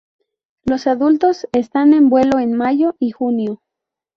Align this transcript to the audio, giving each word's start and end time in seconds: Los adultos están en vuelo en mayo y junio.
Los 0.65 0.87
adultos 0.87 1.45
están 1.51 1.93
en 1.93 2.09
vuelo 2.09 2.39
en 2.39 2.53
mayo 2.53 2.95
y 2.97 3.11
junio. 3.11 3.61